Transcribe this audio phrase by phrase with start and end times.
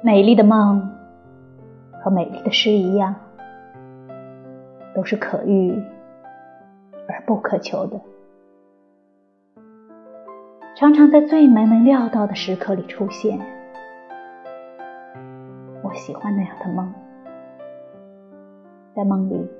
[0.00, 0.90] 美丽的梦
[2.00, 3.16] 和美丽的诗一样，
[4.94, 5.76] 都是可遇
[7.08, 8.00] 而不可求的，
[10.76, 13.40] 常常在最没能料到的时刻里出现。
[15.82, 16.94] 我喜欢那样的梦，
[18.94, 19.50] 在梦里，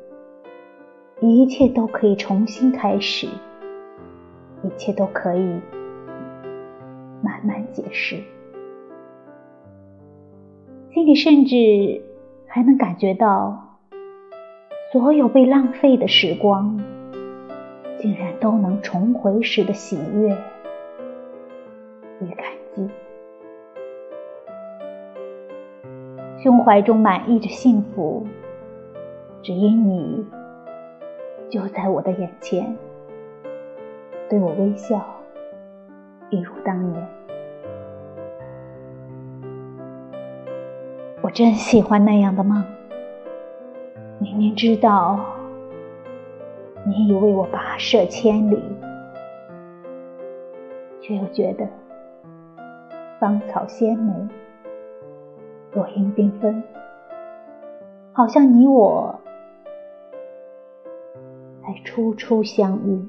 [1.21, 3.27] 一切都可以重新开始，
[4.63, 5.61] 一切都可以
[7.23, 8.23] 慢慢解释。
[10.91, 12.03] 心里甚至
[12.47, 13.77] 还能感觉到，
[14.91, 16.81] 所有被浪费的时光，
[17.99, 20.31] 竟然都能重回时的喜悦
[22.21, 22.89] 与感激。
[26.43, 28.27] 胸怀中满溢着幸福，
[29.43, 30.27] 只因你
[31.51, 32.77] 就在我的眼前，
[34.31, 35.05] 对我微笑，
[36.31, 37.18] 一如当年。
[41.29, 42.65] 我真喜欢那样的梦，
[44.19, 45.21] 明明知道
[46.87, 48.59] 你已为我跋涉千里，
[51.03, 51.69] 却又觉得
[53.21, 54.11] 芳草鲜美，
[55.75, 56.63] 落英缤纷，
[58.15, 59.15] 好像你我
[61.63, 63.07] 才初初相遇。